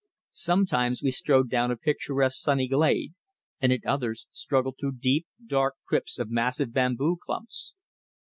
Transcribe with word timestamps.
Sometimes 0.33 1.03
we 1.03 1.11
strode 1.11 1.47
down 1.47 1.69
a 1.69 1.75
picturesque 1.77 2.39
sunny 2.39 2.67
glade, 2.67 3.13
and 3.59 3.71
at 3.71 3.85
others 3.85 4.25
struggled 4.31 4.77
through 4.79 4.93
deep 4.97 5.27
dark 5.45 5.75
crypts 5.87 6.17
of 6.17 6.31
massive 6.31 6.73
bamboo 6.73 7.17
clumps. 7.23 7.75